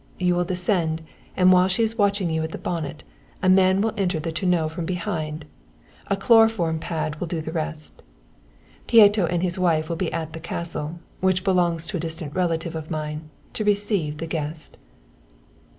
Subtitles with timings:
[0.17, 1.03] You will descend,
[1.37, 3.03] and while she is watching you at the bonnet,
[3.43, 5.45] a man will enter the tonneau from behind.
[6.07, 8.01] A chloroform pad will do the rest.
[8.87, 12.73] Pieto and his wife will be at the castle, which belongs to a distant relative
[12.73, 14.75] of mine, to receive the guest."